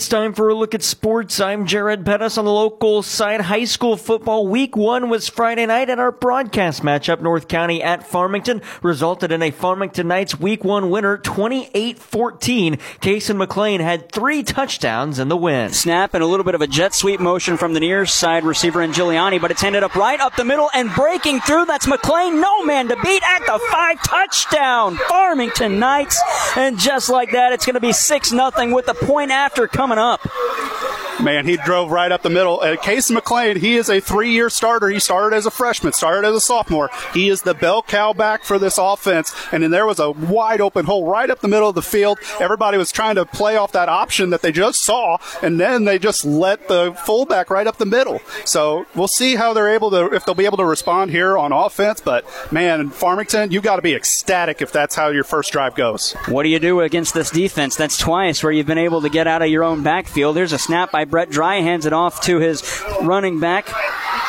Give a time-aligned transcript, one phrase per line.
[0.00, 1.40] It's time for a look at sports.
[1.40, 3.42] I'm Jared Pettis on the local side.
[3.42, 8.06] High school football week one was Friday night and our broadcast matchup, North County at
[8.06, 12.80] Farmington, resulted in a Farmington Knights week one winner, 28-14.
[13.02, 15.70] Kason McLean had three touchdowns in the win.
[15.74, 18.80] Snap and a little bit of a jet sweep motion from the near side receiver
[18.80, 21.66] in Giuliani, but it's ended up right up the middle and breaking through.
[21.66, 22.40] That's McLean.
[22.40, 24.96] No man to beat at the five touchdown.
[25.10, 26.18] Farmington Knights.
[26.56, 29.89] And just like that, it's going to be 6 nothing with the point after coming
[29.90, 30.69] coming up.
[31.22, 32.60] Man, he drove right up the middle.
[32.60, 34.88] Uh, Case McLean, he is a three year starter.
[34.88, 36.88] He started as a freshman, started as a sophomore.
[37.12, 39.34] He is the bell cow back for this offense.
[39.52, 42.18] And then there was a wide open hole right up the middle of the field.
[42.40, 45.98] Everybody was trying to play off that option that they just saw, and then they
[45.98, 48.20] just let the fullback right up the middle.
[48.46, 51.52] So we'll see how they're able to, if they'll be able to respond here on
[51.52, 52.00] offense.
[52.00, 56.12] But man, Farmington, you got to be ecstatic if that's how your first drive goes.
[56.28, 57.76] What do you do against this defense?
[57.76, 60.34] That's twice where you've been able to get out of your own backfield.
[60.34, 63.66] There's a snap by Brett Dry hands it off to his running back.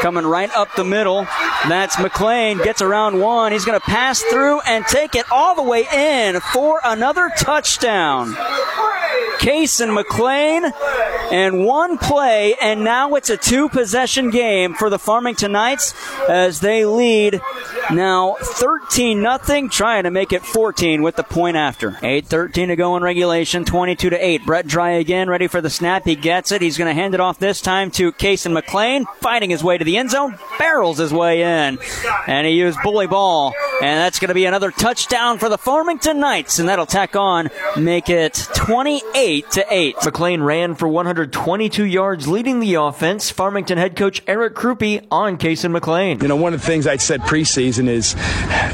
[0.00, 1.26] Coming right up the middle.
[1.68, 2.58] That's McLean.
[2.58, 3.50] Gets around one.
[3.50, 8.36] He's going to pass through and take it all the way in for another touchdown.
[9.48, 10.70] Case and McLean
[11.32, 15.94] and one play, and now it's a two possession game for the Farmington Knights
[16.28, 17.40] as they lead
[17.90, 21.92] now 13 nothing, trying to make it 14 with the point after.
[21.92, 24.44] 8-13 to go in regulation, 22 to 8.
[24.44, 26.04] Brett Dry again, ready for the snap.
[26.04, 26.60] He gets it.
[26.60, 29.84] He's going to hand it off this time to Cason McLean, fighting his way to
[29.84, 31.78] the end zone, barrels his way in,
[32.26, 36.20] and he used bully ball, and that's going to be another touchdown for the Farmington
[36.20, 39.96] Knights, and that'll tack on, make it 28 to 8.
[40.04, 43.30] McLean ran for 122 yards, leading the offense.
[43.30, 46.20] Farmington head coach Eric Krupe on Cason McLean.
[46.20, 48.16] You know, one of the things I said preseason is,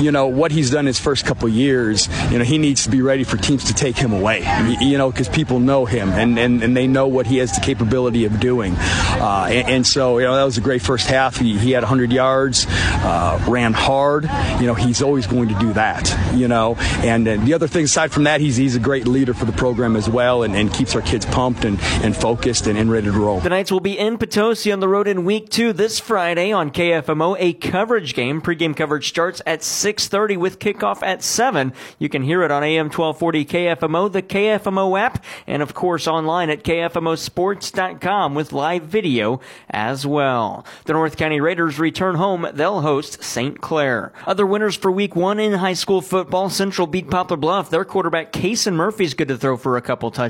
[0.00, 2.08] you know, what he's done his first couple years.
[2.30, 4.40] You know, he needs to be ready for teams to take him away.
[4.80, 7.60] You know, because people know him and, and, and they know what he has the
[7.60, 8.74] capability of doing.
[8.76, 11.36] Uh, and, and, so, you know, that was a great first half.
[11.36, 14.24] He, he had 100 yards, uh, ran hard.
[14.60, 16.34] You know, he's always going to do that.
[16.34, 19.34] You know, and, and the other thing aside from that, he's he's a great leader
[19.34, 22.78] for the program as well, and, and keeps our kids pumped and, and focused and,
[22.78, 23.40] and ready to roll.
[23.40, 26.70] The Knights will be in Potosi on the road in week two this Friday on
[26.70, 31.72] KFMO, a coverage game, pregame coverage starts at 6.30 with kickoff at 7.
[31.98, 36.50] You can hear it on AM 1240 KFMO, the KFMO app, and of course online
[36.50, 40.64] at KFMOsports.com with live video as well.
[40.84, 42.46] The North County Raiders return home.
[42.54, 43.60] They'll host St.
[43.60, 44.12] Clair.
[44.26, 47.70] Other winners for week one in high school football, Central beat Poplar Bluff.
[47.70, 50.27] Their quarterback Kason Murphy's good to throw for a couple touchdowns.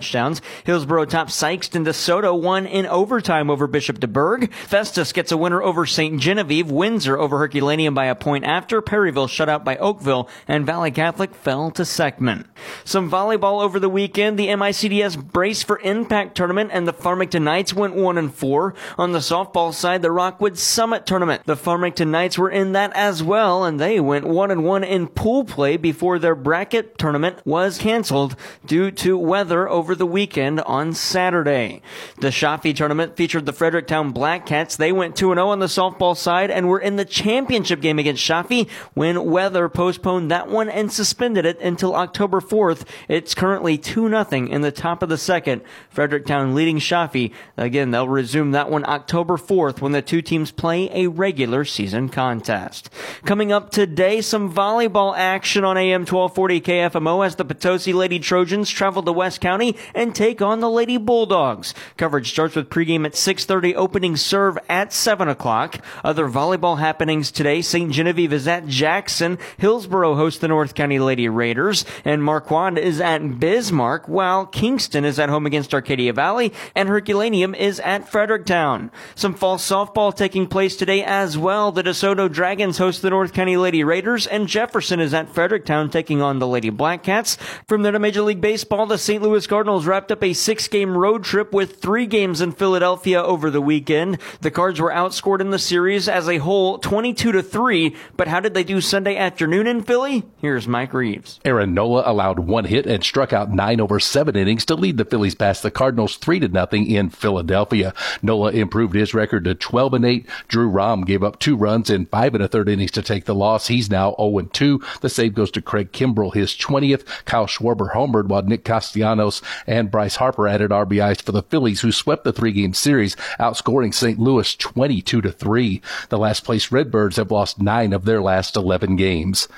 [0.64, 4.52] Hillsboro top Sikeston and DeSoto won in overtime over Bishop DuBourg.
[4.52, 6.20] Festus gets a winner over St.
[6.20, 6.72] Genevieve.
[6.72, 11.36] Windsor over Herculaneum by a point after Perryville shut out by Oakville and Valley Catholic
[11.36, 12.46] fell to Seckman.
[12.84, 14.38] Some volleyball over the weekend.
[14.38, 18.74] The MICDS Brace for Impact tournament and the Farmington Knights went 1 and 4.
[18.98, 21.44] On the softball side, the Rockwood Summit tournament.
[21.46, 25.06] The Farmington Knights were in that as well and they went 1 and 1 in
[25.06, 28.34] pool play before their bracket tournament was canceled
[28.66, 31.82] due to weather over the weekend on Saturday.
[32.20, 34.76] The Chaffee tournament featured the Fredericktown Black Cats.
[34.76, 38.22] They went 2 0 on the softball side and were in the championship game against
[38.22, 42.86] Chaffee when weather postponed that one and suspended it until October 4th.
[43.08, 45.62] It's currently 2 0 in the top of the second.
[45.90, 47.32] Fredericktown leading Chaffee.
[47.56, 52.08] Again, they'll resume that one October 4th when the two teams play a regular season
[52.08, 52.90] contest.
[53.24, 58.68] Coming up today, some volleyball action on AM 1240 KFMO as the Potosi Lady Trojans
[58.70, 61.74] travel to West County and take on the Lady Bulldogs.
[61.96, 65.78] Coverage starts with pregame at 6.30, opening serve at 7 o'clock.
[66.04, 67.92] Other volleyball happenings today, St.
[67.92, 69.38] Genevieve is at Jackson.
[69.58, 75.18] Hillsboro hosts the North County Lady Raiders, and Marquand is at Bismarck, while Kingston is
[75.18, 78.90] at home against Arcadia Valley, and Herculaneum is at Fredericktown.
[79.14, 81.72] Some fall softball taking place today as well.
[81.72, 86.22] The DeSoto Dragons host the North County Lady Raiders, and Jefferson is at Fredericktown taking
[86.22, 87.36] on the Lady Blackcats.
[87.66, 89.22] From there to Major League Baseball, the St.
[89.22, 93.60] Louis Cardinals wrapped up a six-game road trip with three games in Philadelphia over the
[93.60, 94.18] weekend.
[94.40, 98.40] The Cards were outscored in the series as a whole 22 to 3, but how
[98.40, 100.24] did they do Sunday afternoon in Philly?
[100.38, 101.38] Here's Mike Reeves.
[101.44, 105.04] Aaron Nola allowed one hit and struck out nine over seven innings to lead the
[105.04, 107.92] Phillies past the Cardinals three to nothing in Philadelphia.
[108.22, 110.26] Nola improved his record to 12 and 8.
[110.48, 113.34] Drew Rom gave up two runs in five and a third innings to take the
[113.34, 113.66] loss.
[113.68, 114.80] He's now 0 and 2.
[115.02, 117.04] The save goes to Craig Kimbrel, his 20th.
[117.24, 121.92] Kyle Schwarber homered while Nick Castellanos And Bryce Harper added RBIs for the Phillies, who
[121.92, 124.18] swept the three game series, outscoring St.
[124.18, 125.82] Louis 22 to 3.
[126.08, 129.48] The last place Redbirds have lost nine of their last 11 games.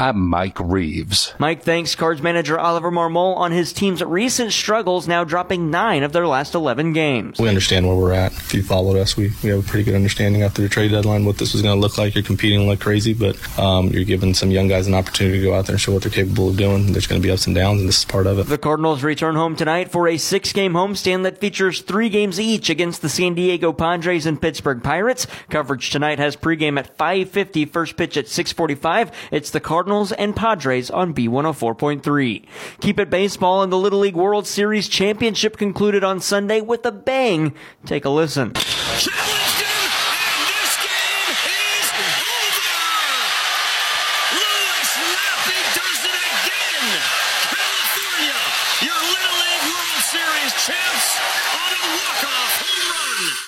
[0.00, 1.34] I'm Mike Reeves.
[1.38, 6.14] Mike thanks Cards manager Oliver Marmol on his team's recent struggles, now dropping nine of
[6.14, 7.38] their last 11 games.
[7.38, 8.32] We understand where we're at.
[8.32, 11.26] If you followed us, we, we have a pretty good understanding after the trade deadline
[11.26, 12.14] what this was going to look like.
[12.14, 15.52] You're competing like crazy, but um, you're giving some young guys an opportunity to go
[15.54, 16.92] out there and show what they're capable of doing.
[16.92, 18.44] There's going to be ups and downs, and this is part of it.
[18.44, 22.70] The Cardinals return home tonight for a six game homestand that features three games each
[22.70, 25.26] against the San Diego Padres and Pittsburgh Pirates.
[25.48, 29.12] Coverage tonight has pregame at 5.50, first pitch at 6.45.
[29.30, 32.46] It's the Cardinals and Padres on B104.3.
[32.80, 36.92] Keep it baseball and the Little League World Series Championship concluded on Sunday with a
[36.92, 37.54] bang.
[37.84, 38.52] Take a listen.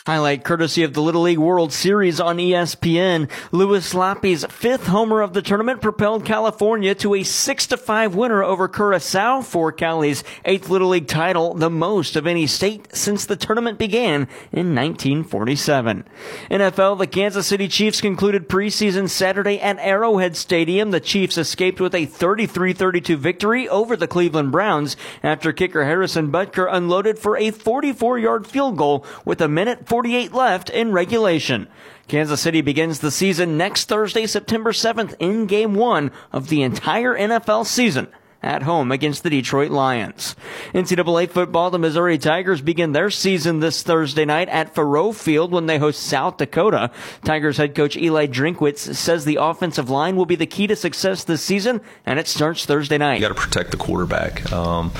[0.04, 3.30] Highlight courtesy of the Little League World Series on ESPN.
[3.52, 8.42] Louis Lappe's fifth homer of the tournament propelled California to a 6 to 5 winner
[8.42, 13.36] over Curacao for Cali's eighth Little League title, the most of any state since the
[13.36, 16.04] tournament began in 1947.
[16.50, 20.90] NFL, the Kansas City Chiefs concluded preseason Saturday at Arrowhead Stadium.
[20.90, 26.68] The Chiefs escaped with a 33-32 victory over the Cleveland Browns after kicker Harrison Butker
[26.68, 31.68] unloaded for a 44-yard field goal with a minute 48 left in regulation.
[32.08, 37.14] Kansas City begins the season next Thursday, September 7th in game one of the entire
[37.14, 38.08] NFL season
[38.42, 40.34] at home against the Detroit Lions.
[40.72, 45.66] NCAA football, the Missouri Tigers begin their season this Thursday night at Faurot Field when
[45.66, 46.90] they host South Dakota.
[47.22, 51.22] Tigers head coach Eli Drinkwitz says the offensive line will be the key to success
[51.22, 53.16] this season, and it starts Thursday night.
[53.16, 54.50] You got to protect the quarterback.
[54.54, 54.90] Um,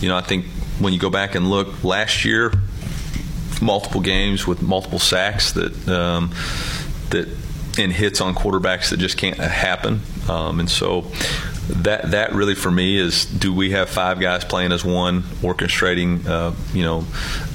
[0.00, 0.46] you know, I think
[0.78, 2.54] when you go back and look last year,
[3.60, 6.30] multiple games with multiple sacks that um,
[7.10, 7.28] that
[7.78, 10.00] and hits on quarterbacks that just can't happen.
[10.28, 11.06] Um, and so
[11.70, 16.26] that that really for me is do we have five guys playing as one, orchestrating
[16.26, 17.04] uh, you know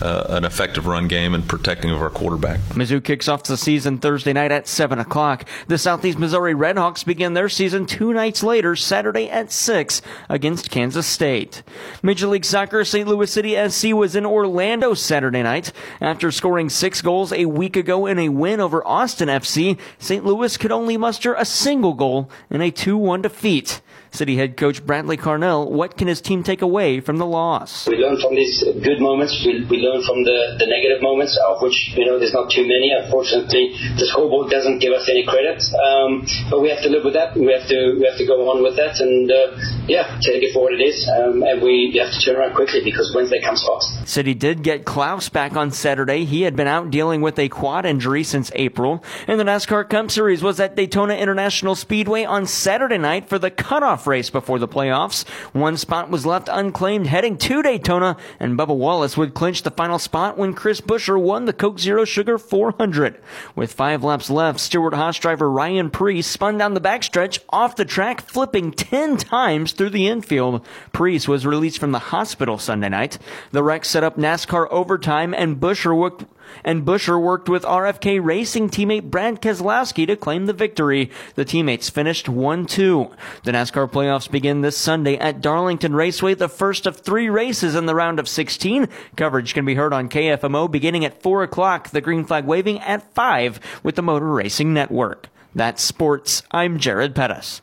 [0.01, 2.59] uh, an effective run game and protecting of our quarterback.
[2.69, 5.47] Mizzou kicks off the season Thursday night at seven o'clock.
[5.67, 11.07] The Southeast Missouri Redhawks begin their season two nights later, Saturday at six against Kansas
[11.07, 11.63] State.
[12.01, 13.07] Major League Soccer St.
[13.07, 15.71] Louis City SC was in Orlando Saturday night
[16.01, 19.77] after scoring six goals a week ago in a win over Austin FC.
[19.99, 20.25] St.
[20.25, 23.81] Louis could only muster a single goal in a 2-1 defeat.
[24.15, 27.87] City head coach Bradley Carnell, what can his team take away from the loss?
[27.87, 29.43] We learn from these good moments.
[29.45, 32.63] We, we learn from the, the negative moments, of which, you know, there's not too
[32.63, 32.91] many.
[32.95, 35.61] Unfortunately, the scoreboard doesn't give us any credit.
[35.75, 37.35] Um, but we have to live with that.
[37.35, 39.57] We have to, we have to go on with that and, uh,
[39.87, 41.07] yeah, take it for what it is.
[41.09, 44.07] Um, and we have to turn around quickly because Wednesday comes fast.
[44.07, 46.23] City did get Klauss back on Saturday.
[46.25, 49.03] He had been out dealing with a quad injury since April.
[49.27, 53.51] And the NASCAR Cup Series was at Daytona International Speedway on Saturday night for the
[53.51, 55.27] cutoff race before the playoffs.
[55.53, 59.99] One spot was left unclaimed heading to Daytona, and Bubba Wallace would clinch the final
[59.99, 63.21] spot when Chris Buescher won the Coke Zero Sugar 400.
[63.55, 67.85] With five laps left, Stewart Haas driver Ryan Preece spun down the backstretch off the
[67.85, 70.65] track, flipping 10 times through the infield.
[70.91, 73.17] Preece was released from the hospital Sunday night.
[73.51, 76.25] The wreck set up NASCAR overtime, and Buescher worked
[76.63, 81.11] and Buescher worked with RFK Racing teammate Brad Keselowski to claim the victory.
[81.35, 83.11] The teammates finished 1-2.
[83.43, 87.85] The NASCAR playoffs begin this Sunday at Darlington Raceway, the first of three races in
[87.85, 88.87] the round of 16.
[89.15, 93.13] Coverage can be heard on KFMO beginning at 4 o'clock, the green flag waving at
[93.13, 95.29] 5 with the Motor Racing Network.
[95.53, 96.43] That's sports.
[96.51, 97.61] I'm Jared Pettis.